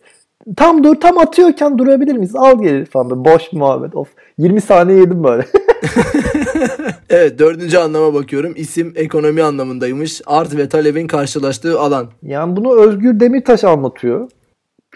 Tam 0.58 0.84
dur 0.84 0.96
tam 0.96 1.18
atıyorken 1.18 1.78
durabilir 1.78 2.16
miyiz? 2.16 2.36
Al 2.36 2.62
gelir 2.62 2.86
falan 2.86 3.10
böyle 3.10 3.36
boş 3.36 3.54
muhabbet. 3.54 3.96
Of 3.96 4.08
20 4.38 4.62
saniye 4.62 5.00
yedim 5.00 5.24
böyle. 5.24 5.46
evet 7.10 7.40
dördüncü 7.40 7.78
anlama 7.78 8.14
bakıyorum. 8.14 8.54
İsim 8.56 8.94
ekonomi 8.96 9.44
anlamındaymış. 9.44 10.22
Art 10.26 10.58
ve 10.58 10.70
talebin 10.70 11.08
karşılaştığı 11.08 11.80
alan. 11.80 12.08
Yani 12.24 12.56
bunu 12.56 12.82
Özgür 12.82 13.20
Demirtaş 13.20 13.64
anlatıyor. 13.64 14.30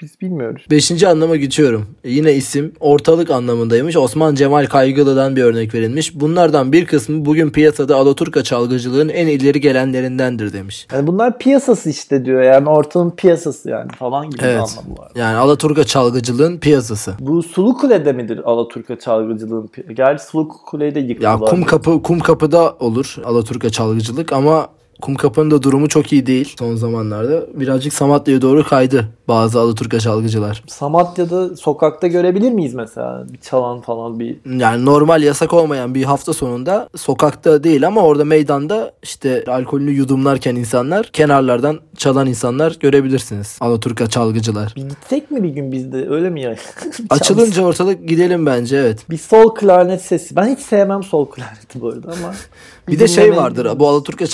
Biz 0.01 0.21
bilmiyoruz. 0.21 0.65
Beşinci 0.71 1.07
anlama 1.07 1.35
geçiyorum. 1.35 1.85
E 2.03 2.11
yine 2.11 2.33
isim 2.33 2.71
ortalık 2.79 3.31
anlamındaymış. 3.31 3.97
Osman 3.97 4.35
Cemal 4.35 4.65
Kaygılı'dan 4.65 5.35
bir 5.35 5.43
örnek 5.43 5.73
verilmiş. 5.73 6.19
Bunlardan 6.19 6.71
bir 6.71 6.85
kısmı 6.85 7.25
bugün 7.25 7.49
piyasada 7.49 7.95
Alaturka 7.95 8.43
çalgıcılığın 8.43 9.09
en 9.09 9.27
ileri 9.27 9.61
gelenlerindendir 9.61 10.53
demiş. 10.53 10.87
Yani 10.93 11.07
bunlar 11.07 11.37
piyasası 11.37 11.89
işte 11.89 12.25
diyor. 12.25 12.41
Yani 12.41 12.69
ortalığın 12.69 13.11
piyasası 13.11 13.69
yani 13.69 13.91
falan 13.91 14.29
gibi 14.29 14.41
evet. 14.43 14.55
anlamı 14.55 14.97
var. 14.97 15.11
Yani 15.15 15.37
Alaturka 15.37 15.83
çalgıcılığın 15.83 16.57
piyasası. 16.57 17.13
Bu 17.19 17.43
Sulu 17.43 17.77
Kule'de 17.77 18.13
midir 18.13 18.41
Alaturka 18.45 18.99
çalgıcılığın? 18.99 19.69
Gerçi 19.93 20.23
Sulu 20.23 20.47
Kule'de 20.47 20.99
yıktılar. 20.99 21.31
Ya 21.31 21.37
kum 21.39 21.63
kapı 21.63 22.01
kum 22.01 22.19
kapıda 22.19 22.75
olur 22.79 23.15
Alaturka 23.25 23.69
çalgıcılık 23.69 24.33
ama 24.33 24.67
Kumkapı'nın 25.01 25.51
da 25.51 25.63
durumu 25.63 25.89
çok 25.89 26.13
iyi 26.13 26.25
değil 26.25 26.55
son 26.59 26.75
zamanlarda. 26.75 27.45
Birazcık 27.53 27.93
Samatya'ya 27.93 28.41
doğru 28.41 28.63
kaydı 28.63 29.05
bazı 29.27 29.59
Alaturka 29.59 29.99
çalgıcılar. 29.99 30.63
Samatya'da 30.67 31.55
sokakta 31.55 32.07
görebilir 32.07 32.51
miyiz 32.51 32.73
mesela? 32.73 33.25
Bir 33.33 33.37
çalan 33.37 33.81
falan 33.81 34.19
bir... 34.19 34.37
Yani 34.59 34.85
normal 34.85 35.23
yasak 35.23 35.53
olmayan 35.53 35.95
bir 35.95 36.03
hafta 36.03 36.33
sonunda 36.33 36.89
sokakta 36.95 37.63
değil 37.63 37.87
ama 37.87 38.01
orada 38.01 38.25
meydanda 38.25 38.91
işte 39.03 39.43
alkolünü 39.47 39.91
yudumlarken 39.91 40.55
insanlar 40.55 41.05
kenarlardan 41.05 41.79
çalan 41.97 42.27
insanlar 42.27 42.77
görebilirsiniz. 42.79 43.57
Alaturka 43.61 44.09
çalgıcılar. 44.09 44.73
Bir 44.75 44.89
gitsek 44.89 45.31
mi 45.31 45.43
bir 45.43 45.49
gün 45.49 45.71
biz 45.71 45.91
de 45.91 46.09
öyle 46.09 46.29
mi 46.29 46.41
ya? 46.41 46.55
Açılınca 47.09 47.63
ortalık 47.63 48.07
gidelim 48.07 48.45
bence 48.45 48.77
evet. 48.77 49.09
Bir 49.09 49.17
sol 49.17 49.55
klarnet 49.55 50.01
sesi. 50.01 50.35
Ben 50.35 50.55
hiç 50.55 50.59
sevmem 50.59 51.03
sol 51.03 51.25
klarneti 51.25 51.81
bu 51.81 51.87
arada 51.87 52.07
ama... 52.07 52.33
bir 52.87 52.99
de 52.99 53.07
şey 53.07 53.35
vardır 53.35 53.79
bu 53.79 53.87
Alaturka 53.87 54.27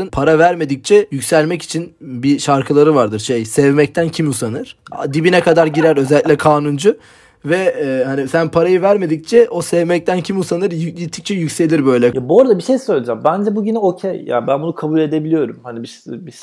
çalgıcıların 0.00 0.10
para 0.10 0.38
vermedikçe 0.38 1.06
yükselmek 1.10 1.62
için 1.62 1.94
bir 2.00 2.38
şarkıları 2.38 2.94
vardır. 2.94 3.18
Şey 3.18 3.44
sevmekten 3.44 4.08
kim 4.08 4.28
usanır? 4.28 4.76
Dibine 5.12 5.40
kadar 5.40 5.66
girer 5.66 5.96
özellikle 5.96 6.36
kanuncu. 6.36 6.96
Ve 7.44 7.56
e, 7.56 8.04
hani 8.04 8.28
sen 8.28 8.48
parayı 8.48 8.82
vermedikçe 8.82 9.48
o 9.50 9.62
sevmekten 9.62 10.20
kim 10.20 10.38
usanır 10.38 10.70
gittikçe 10.70 11.34
yükselir 11.34 11.86
böyle. 11.86 12.06
Ya 12.06 12.28
bu 12.28 12.40
arada 12.40 12.58
bir 12.58 12.62
şey 12.62 12.78
söyleyeceğim. 12.78 13.20
Bence 13.24 13.56
bu 13.56 13.64
yine 13.64 13.78
okey. 13.78 14.24
Yani 14.26 14.46
ben 14.46 14.62
bunu 14.62 14.74
kabul 14.74 15.00
edebiliyorum. 15.00 15.60
Hani 15.62 15.82
bir, 15.82 16.02
bir 16.06 16.34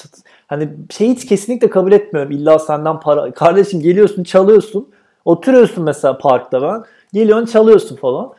hani 0.48 0.70
şey 0.90 1.10
hiç 1.10 1.26
kesinlikle 1.26 1.70
kabul 1.70 1.92
etmiyorum. 1.92 2.32
İlla 2.32 2.60
senden 2.60 3.00
para. 3.00 3.32
Kardeşim 3.32 3.82
geliyorsun 3.82 4.24
çalıyorsun. 4.24 4.88
Oturuyorsun 5.26 5.84
mesela 5.84 6.18
parkta 6.18 6.62
ben. 6.62 6.84
Geliyorsun 7.14 7.46
çalıyorsun 7.46 7.96
falan. 7.96 8.34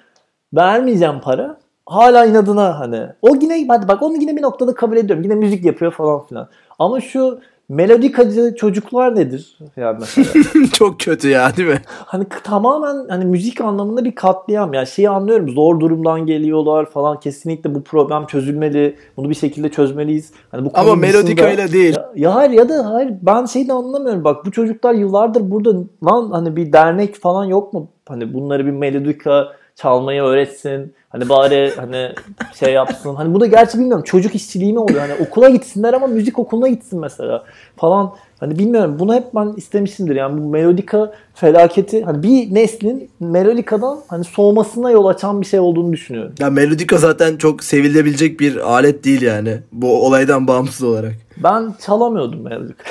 Vermeyeceğim 0.52 1.20
para 1.20 1.58
hala 1.88 2.26
inadına 2.26 2.80
hani. 2.80 3.06
O 3.22 3.34
yine 3.40 3.66
hadi 3.68 3.88
bak 3.88 4.02
onu 4.02 4.16
yine 4.16 4.36
bir 4.36 4.42
noktada 4.42 4.74
kabul 4.74 4.96
ediyorum. 4.96 5.24
Yine 5.24 5.34
müzik 5.34 5.64
yapıyor 5.64 5.92
falan 5.92 6.26
filan. 6.26 6.48
Ama 6.78 7.00
şu 7.00 7.40
melodikacı 7.68 8.54
çocuklar 8.58 9.16
nedir? 9.16 9.58
Yani. 9.76 9.98
Çok 10.72 11.00
kötü 11.00 11.28
ya 11.28 11.56
değil 11.56 11.68
mi? 11.68 11.80
Hani 11.88 12.24
tamamen 12.44 13.08
hani 13.08 13.24
müzik 13.24 13.60
anlamında 13.60 14.04
bir 14.04 14.14
katliam. 14.14 14.74
Yani 14.74 14.86
şeyi 14.86 15.10
anlıyorum 15.10 15.48
zor 15.48 15.80
durumdan 15.80 16.26
geliyorlar 16.26 16.90
falan. 16.90 17.20
Kesinlikle 17.20 17.74
bu 17.74 17.82
problem 17.82 18.26
çözülmeli. 18.26 18.96
Bunu 19.16 19.30
bir 19.30 19.34
şekilde 19.34 19.68
çözmeliyiz. 19.68 20.32
Hani 20.50 20.64
bu 20.64 20.70
Ama 20.74 20.94
melodikayla 20.94 21.72
değil. 21.72 21.96
Ya, 21.96 22.10
ya 22.16 22.34
hayır 22.34 22.50
ya 22.50 22.68
da 22.68 22.90
hayır 22.90 23.12
ben 23.22 23.44
şeyi 23.44 23.68
de 23.68 23.72
anlamıyorum. 23.72 24.24
Bak 24.24 24.46
bu 24.46 24.50
çocuklar 24.50 24.94
yıllardır 24.94 25.50
burada 25.50 25.70
lan 26.04 26.30
hani 26.30 26.56
bir 26.56 26.72
dernek 26.72 27.14
falan 27.14 27.44
yok 27.44 27.72
mu? 27.72 27.88
Hani 28.08 28.34
bunları 28.34 28.66
bir 28.66 28.70
melodika 28.70 29.48
çalmayı 29.82 30.22
öğretsin. 30.22 30.94
Hani 31.08 31.28
bari 31.28 31.72
hani 31.76 32.12
şey 32.58 32.72
yapsın. 32.72 33.14
Hani 33.14 33.34
bu 33.34 33.40
da 33.40 33.46
gerçi 33.46 33.78
bilmiyorum 33.78 34.04
çocuk 34.04 34.34
işçiliği 34.34 34.72
mi 34.72 34.78
oluyor? 34.78 35.00
Hani 35.00 35.14
okula 35.14 35.48
gitsinler 35.48 35.94
ama 35.94 36.06
müzik 36.06 36.38
okuluna 36.38 36.68
gitsin 36.68 37.00
mesela 37.00 37.44
falan. 37.76 38.14
Hani 38.40 38.58
bilmiyorum 38.58 38.96
bunu 38.98 39.14
hep 39.14 39.24
ben 39.34 39.52
istemişimdir. 39.56 40.16
Yani 40.16 40.42
bu 40.42 40.48
melodika 40.48 41.12
felaketi 41.34 42.04
hani 42.04 42.22
bir 42.22 42.54
neslin 42.54 43.10
melodikadan 43.20 43.98
hani 44.08 44.24
soğumasına 44.24 44.90
yol 44.90 45.06
açan 45.06 45.40
bir 45.40 45.46
şey 45.46 45.60
olduğunu 45.60 45.92
düşünüyorum. 45.92 46.34
Ya 46.38 46.50
melodika 46.50 46.96
zaten 46.96 47.36
çok 47.36 47.64
sevilebilecek 47.64 48.40
bir 48.40 48.56
alet 48.72 49.04
değil 49.04 49.22
yani. 49.22 49.58
Bu 49.72 50.06
olaydan 50.06 50.46
bağımsız 50.46 50.82
olarak. 50.82 51.12
Ben 51.36 51.74
çalamıyordum 51.86 52.40
melodika. 52.40 52.84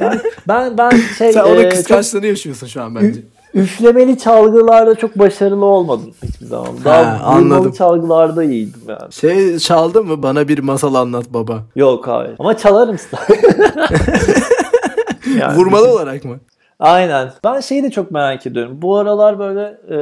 ben, 0.00 0.20
ben 0.48 0.78
ben 0.78 0.90
şey 1.18 1.32
Sen 1.32 1.42
onun 1.42 1.56
e, 1.56 1.62
çok- 1.62 1.70
kıskançlığını 1.70 2.26
yaşıyorsun 2.26 2.66
şu 2.66 2.82
an 2.82 2.94
bence. 2.94 3.20
Üflemeli 3.56 4.18
çalgılarda 4.18 4.94
çok 4.94 5.18
başarılı 5.18 5.64
olmadım 5.64 6.10
hiçbir 6.22 6.46
zaman. 6.46 6.68
Daha 6.84 7.06
Ha, 7.06 7.20
anladım. 7.24 7.72
çalgılarda 7.72 8.44
iyiydim 8.44 8.80
yani. 8.88 9.12
Şey 9.12 9.58
çaldın 9.58 10.06
mı? 10.06 10.22
Bana 10.22 10.48
bir 10.48 10.58
masal 10.58 10.94
anlat 10.94 11.24
baba. 11.30 11.58
Yok 11.76 12.06
hayır. 12.08 12.34
Ama 12.38 12.56
çalarım. 12.56 12.96
Yani 15.40 15.56
Vurmalı 15.56 15.92
olarak 15.92 16.24
mı? 16.24 16.36
Aynen. 16.80 17.30
Ben 17.44 17.60
şeyi 17.60 17.82
de 17.82 17.90
çok 17.90 18.10
merak 18.10 18.46
ediyorum. 18.46 18.82
Bu 18.82 18.96
aralar 18.96 19.38
böyle 19.38 19.62
e, 19.88 19.98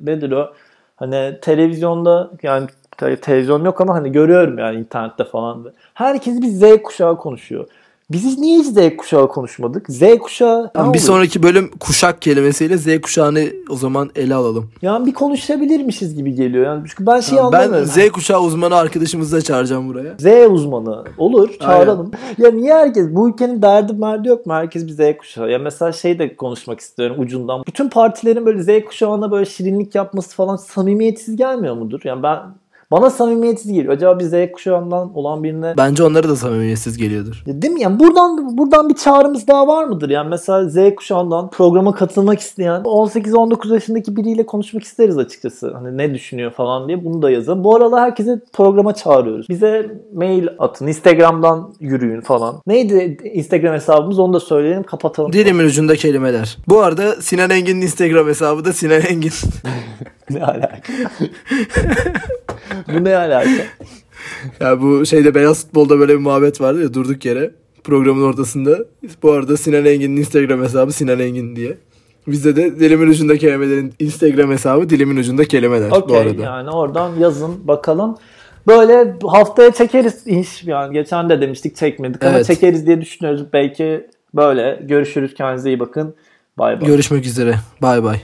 nedir 0.00 0.32
o? 0.32 0.52
Hani 0.96 1.38
televizyonda 1.42 2.30
yani 2.42 2.66
te- 2.98 3.16
televizyon 3.16 3.64
yok 3.64 3.80
ama 3.80 3.94
hani 3.94 4.12
görüyorum 4.12 4.58
yani 4.58 4.78
internette 4.80 5.24
falan. 5.24 5.72
Herkes 5.94 6.40
bir 6.42 6.46
Z 6.48 6.82
kuşağı 6.82 7.16
konuşuyor. 7.16 7.66
Biz 8.10 8.38
niye 8.38 8.58
hiç 8.58 8.66
Z 8.66 8.96
kuşağı 8.96 9.28
konuşmadık? 9.28 9.86
Z 9.88 10.02
kuşağı 10.20 10.70
Tamam, 10.74 10.94
bir 10.94 10.98
sonraki 10.98 11.42
bölüm 11.42 11.70
kuşak 11.80 12.22
kelimesiyle 12.22 12.78
Z 12.78 13.00
kuşağını 13.00 13.44
o 13.70 13.76
zaman 13.76 14.10
ele 14.16 14.34
alalım. 14.34 14.70
Yani 14.82 15.06
bir 15.06 15.14
konuşabilirmişiz 15.14 16.14
gibi 16.14 16.34
geliyor. 16.34 16.64
Yani 16.64 16.82
çünkü 16.88 17.06
ben 17.06 17.20
şey 17.20 17.38
ben 17.38 17.42
anlamıyorum. 17.42 17.86
Z 17.86 18.10
kuşağı 18.12 18.40
uzmanı 18.40 18.76
arkadaşımızı 18.76 19.36
da 19.36 19.42
çağıracağım 19.42 19.88
buraya. 19.88 20.14
Z 20.18 20.50
uzmanı 20.50 21.04
olur 21.18 21.50
çağıralım. 21.60 22.10
Ya 22.38 22.50
niye 22.50 22.74
herkes 22.74 23.06
bu 23.10 23.28
ülkenin 23.28 23.62
derdi 23.62 23.92
merdi 23.92 24.28
yok 24.28 24.46
mu? 24.46 24.52
Herkes 24.52 24.86
bir 24.86 24.92
Z 24.92 25.18
kuşağı. 25.18 25.50
Ya 25.50 25.58
mesela 25.58 25.92
şey 25.92 26.18
de 26.18 26.36
konuşmak 26.36 26.80
istiyorum 26.80 27.16
ucundan. 27.18 27.62
Bütün 27.66 27.88
partilerin 27.88 28.46
böyle 28.46 28.62
Z 28.62 28.84
kuşağına 28.84 29.30
böyle 29.30 29.46
şirinlik 29.46 29.94
yapması 29.94 30.36
falan 30.36 30.56
samimiyetsiz 30.56 31.36
gelmiyor 31.36 31.74
mudur? 31.74 32.00
Yani 32.04 32.22
ben 32.22 32.38
bana 32.90 33.10
samimiyetsiz 33.10 33.72
geliyor. 33.72 33.94
Acaba 33.94 34.18
bir 34.20 34.24
Z 34.24 34.52
kuşağından 34.52 35.14
olan 35.14 35.42
birine 35.44 35.74
Bence 35.76 36.02
onlara 36.04 36.28
da 36.28 36.36
samimiyetsiz 36.36 36.96
geliyordur. 36.96 37.42
ya 37.46 37.62
değil 37.62 37.72
mi? 37.72 37.80
Yani 37.82 38.00
buradan 38.00 38.58
buradan 38.58 38.88
bir 38.88 38.94
çağrımız 38.94 39.48
daha 39.48 39.66
var 39.66 39.84
mıdır? 39.84 40.10
Yani 40.10 40.28
mesela 40.28 40.68
Z 40.68 40.94
kuşağından 40.96 41.50
programa 41.50 41.94
katılmak 41.94 42.40
isteyen 42.40 42.80
18-19 42.82 43.72
yaşındaki 43.74 44.16
biriyle 44.16 44.46
konuşmak 44.46 44.82
isteriz 44.82 45.18
açıkçası. 45.18 45.74
Hani 45.74 45.98
ne 45.98 46.14
düşünüyor 46.14 46.50
falan 46.50 46.88
diye 46.88 47.04
bunu 47.04 47.22
da 47.22 47.30
yazın. 47.30 47.64
Bu 47.64 47.76
aralar 47.76 48.00
herkese 48.02 48.40
programa 48.52 48.94
çağırıyoruz. 48.94 49.48
Bize 49.48 50.00
mail 50.14 50.46
atın, 50.58 50.86
Instagram'dan 50.86 51.74
yürüyün 51.80 52.20
falan. 52.20 52.54
Neydi 52.66 53.18
Instagram 53.34 53.74
hesabımız 53.74 54.18
onu 54.18 54.32
da 54.32 54.40
söyleyelim 54.40 54.82
kapatalım. 54.82 55.32
Dilimin 55.32 55.64
ucunda 55.64 55.96
kelimeler. 55.96 56.58
Bu 56.68 56.80
arada 56.80 57.12
Sinan 57.12 57.50
Engin'in 57.50 57.80
Instagram 57.80 58.26
hesabı 58.26 58.64
da 58.64 58.72
Sinan 58.72 59.00
Engin. 59.00 59.32
ne 60.30 60.44
alaka? 60.44 60.82
Bu 62.94 63.04
ne 63.04 63.16
alaka? 63.16 63.50
ya 64.60 64.80
bu 64.82 65.06
şeyde 65.06 65.34
beyaz 65.34 65.64
futbolda 65.66 65.98
böyle 65.98 66.12
bir 66.14 66.18
muhabbet 66.18 66.60
vardı 66.60 66.82
ya 66.82 66.94
durduk 66.94 67.24
yere. 67.24 67.50
Programın 67.84 68.22
ortasında. 68.22 68.78
Bu 69.22 69.32
arada 69.32 69.56
Sinan 69.56 69.84
Engin'in 69.86 70.16
Instagram 70.16 70.62
hesabı 70.62 70.92
Sinan 70.92 71.18
Engin 71.20 71.56
diye. 71.56 71.76
Bizde 72.26 72.56
de 72.56 72.80
dilimin 72.80 73.08
ucunda 73.08 73.38
kelimelerin 73.38 73.92
Instagram 73.98 74.50
hesabı 74.50 74.90
dilimin 74.90 75.16
ucunda 75.16 75.44
kelimeler 75.44 75.90
bu 75.90 75.94
Okey 75.94 76.18
arada. 76.18 76.42
yani 76.42 76.70
oradan 76.70 77.16
yazın 77.16 77.68
bakalım. 77.68 78.16
Böyle 78.66 79.14
haftaya 79.26 79.70
çekeriz 79.72 80.26
iş 80.26 80.64
yani 80.64 80.92
geçen 80.92 81.28
de 81.30 81.40
demiştik 81.40 81.76
çekmedik 81.76 82.24
ama 82.24 82.36
Evet. 82.36 82.46
çekeriz 82.46 82.86
diye 82.86 83.00
düşünüyoruz. 83.00 83.44
Belki 83.52 84.06
böyle 84.34 84.80
görüşürüz 84.88 85.34
kendinize 85.34 85.70
iyi 85.70 85.80
bakın. 85.80 86.14
Bay 86.58 86.80
bay. 86.80 86.86
Görüşmek 86.88 87.26
üzere. 87.26 87.54
Bay 87.82 88.02
bay. 88.04 88.16